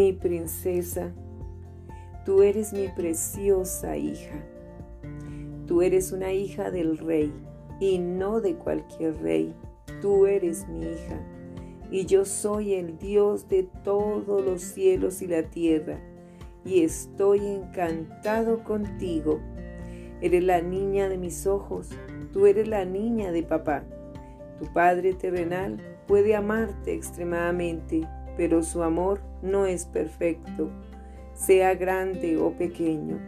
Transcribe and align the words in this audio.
mi 0.00 0.14
princesa, 0.14 1.12
tú 2.24 2.42
eres 2.42 2.72
mi 2.72 2.88
preciosa 2.88 3.98
hija. 3.98 4.42
Tú 5.66 5.82
eres 5.82 6.10
una 6.12 6.32
hija 6.32 6.70
del 6.70 6.96
rey 6.96 7.30
y 7.80 7.98
no 7.98 8.40
de 8.40 8.54
cualquier 8.54 9.20
rey. 9.20 9.54
Tú 10.00 10.24
eres 10.24 10.66
mi 10.68 10.84
hija 10.86 11.20
y 11.90 12.06
yo 12.06 12.24
soy 12.24 12.74
el 12.74 12.96
Dios 12.96 13.46
de 13.50 13.64
todos 13.84 14.42
los 14.42 14.62
cielos 14.62 15.20
y 15.20 15.26
la 15.26 15.42
tierra 15.42 16.00
y 16.64 16.82
estoy 16.82 17.44
encantado 17.46 18.64
contigo. 18.64 19.38
Eres 20.22 20.44
la 20.44 20.62
niña 20.62 21.10
de 21.10 21.18
mis 21.18 21.46
ojos, 21.46 21.90
tú 22.32 22.46
eres 22.46 22.68
la 22.68 22.86
niña 22.86 23.32
de 23.32 23.42
papá. 23.42 23.84
Tu 24.58 24.64
Padre 24.72 25.12
terrenal 25.12 25.78
puede 26.06 26.34
amarte 26.34 26.94
extremadamente, 26.94 28.08
pero 28.40 28.62
su 28.62 28.82
amor 28.82 29.20
no 29.42 29.66
es 29.66 29.84
perfecto, 29.84 30.70
sea 31.34 31.74
grande 31.74 32.38
o 32.38 32.52
pequeño. 32.52 33.18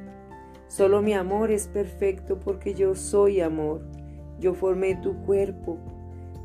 Solo 0.68 1.02
mi 1.02 1.12
amor 1.12 1.50
es 1.50 1.66
perfecto 1.66 2.40
porque 2.40 2.72
yo 2.72 2.94
soy 2.94 3.42
amor. 3.42 3.82
Yo 4.40 4.54
formé 4.54 4.96
tu 4.96 5.14
cuerpo, 5.26 5.76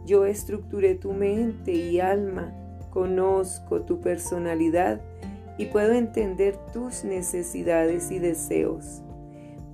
yo 0.05 0.25
estructuré 0.25 0.95
tu 0.95 1.13
mente 1.13 1.71
y 1.71 2.01
alma, 2.01 2.53
conozco 2.89 3.83
tu 3.83 4.01
personalidad 4.01 4.99
y 5.57 5.67
puedo 5.67 5.93
entender 5.93 6.57
tus 6.73 7.05
necesidades 7.05 8.11
y 8.11 8.19
deseos. 8.19 9.01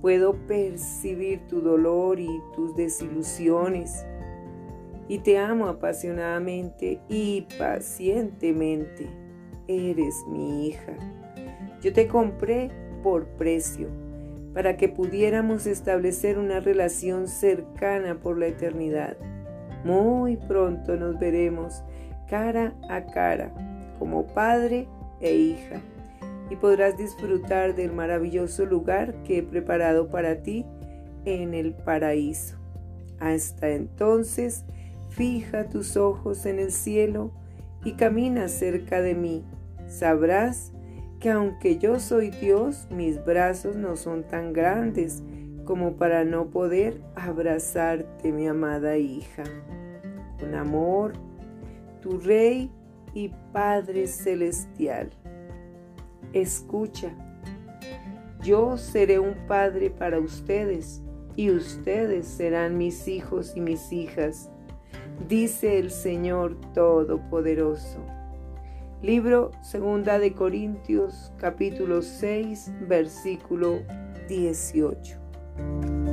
Puedo 0.02 0.34
percibir 0.46 1.48
tu 1.48 1.60
dolor 1.62 2.20
y 2.20 2.30
tus 2.54 2.76
desilusiones. 2.76 4.06
Y 5.08 5.18
te 5.18 5.38
amo 5.38 5.68
apasionadamente 5.68 7.00
y 7.08 7.46
pacientemente. 7.58 9.08
Eres 9.68 10.14
mi 10.28 10.68
hija. 10.68 10.94
Yo 11.82 11.92
te 11.92 12.08
compré 12.08 12.70
por 13.02 13.26
precio 13.36 13.88
para 14.54 14.76
que 14.76 14.88
pudiéramos 14.88 15.66
establecer 15.66 16.38
una 16.38 16.60
relación 16.60 17.28
cercana 17.28 18.20
por 18.20 18.38
la 18.38 18.46
eternidad. 18.46 19.16
Muy 19.84 20.36
pronto 20.36 20.96
nos 20.96 21.18
veremos 21.18 21.82
cara 22.28 22.74
a 22.88 23.04
cara 23.04 23.52
como 23.98 24.26
padre 24.26 24.88
e 25.20 25.34
hija 25.34 25.80
y 26.50 26.56
podrás 26.56 26.96
disfrutar 26.96 27.74
del 27.74 27.92
maravilloso 27.92 28.64
lugar 28.64 29.14
que 29.24 29.38
he 29.38 29.42
preparado 29.42 30.08
para 30.08 30.42
ti 30.42 30.64
en 31.24 31.54
el 31.54 31.74
paraíso. 31.74 32.56
Hasta 33.18 33.70
entonces, 33.70 34.64
fija 35.16 35.68
tus 35.68 35.96
ojos 35.96 36.44
en 36.46 36.58
el 36.58 36.72
cielo 36.72 37.30
y 37.84 37.92
camina 37.92 38.48
cerca 38.48 39.00
de 39.00 39.14
mí. 39.14 39.44
Sabrás 39.86 40.72
que 41.20 41.30
aunque 41.30 41.78
yo 41.78 42.00
soy 42.00 42.30
Dios, 42.30 42.88
mis 42.90 43.24
brazos 43.24 43.76
no 43.76 43.96
son 43.96 44.24
tan 44.24 44.52
grandes 44.52 45.22
como 45.64 45.96
para 45.96 46.24
no 46.24 46.50
poder 46.50 47.00
abrazarte, 47.14 48.32
mi 48.32 48.46
amada 48.46 48.96
hija. 48.96 49.44
Con 50.38 50.54
amor, 50.54 51.14
tu 52.02 52.18
Rey 52.18 52.70
y 53.14 53.30
Padre 53.52 54.06
Celestial. 54.06 55.10
Escucha, 56.32 57.14
yo 58.42 58.76
seré 58.76 59.18
un 59.18 59.34
Padre 59.46 59.90
para 59.90 60.18
ustedes 60.18 61.00
y 61.36 61.50
ustedes 61.50 62.26
serán 62.26 62.76
mis 62.76 63.08
hijos 63.08 63.56
y 63.56 63.60
mis 63.60 63.92
hijas, 63.92 64.50
dice 65.28 65.78
el 65.78 65.90
Señor 65.90 66.56
Todopoderoso. 66.72 67.98
Libro 69.02 69.50
Segunda 69.62 70.18
de 70.18 70.32
Corintios 70.32 71.32
capítulo 71.38 72.02
6 72.02 72.72
versículo 72.88 73.82
18. 74.28 76.03